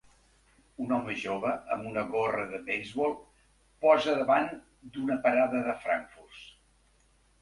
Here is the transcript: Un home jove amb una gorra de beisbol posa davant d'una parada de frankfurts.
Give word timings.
Un 0.85 0.93
home 0.95 1.11
jove 1.23 1.51
amb 1.75 1.89
una 1.89 2.05
gorra 2.15 2.47
de 2.53 2.59
beisbol 2.69 3.13
posa 3.87 4.17
davant 4.21 4.49
d'una 4.97 5.19
parada 5.27 5.63
de 5.69 5.77
frankfurts. 5.85 6.45